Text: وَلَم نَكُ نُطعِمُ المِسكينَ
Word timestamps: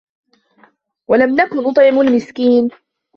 وَلَم 1.09 1.35
نَكُ 1.41 1.53
نُطعِمُ 1.53 1.99
المِسكينَ 2.01 2.69